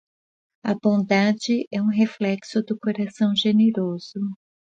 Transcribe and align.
A 0.63 0.73
bondade 0.73 1.67
é 1.71 1.79
um 1.79 1.89
reflexo 1.91 2.63
do 2.63 2.75
coração 2.79 3.35
generoso. 3.35 4.19